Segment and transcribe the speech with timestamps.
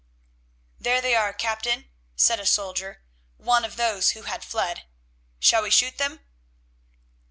[0.79, 3.03] "There they are, captain," said a soldier,
[3.37, 4.85] one of those who had fled;
[5.39, 6.25] "shall we shoot them?"